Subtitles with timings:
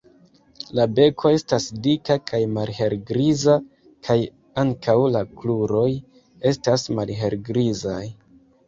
[0.77, 3.59] La beko estas dika kaj malhelgriza
[4.09, 4.19] kaj
[4.65, 5.89] ankaŭ la kruroj
[6.55, 8.05] estas malhelgrizaj.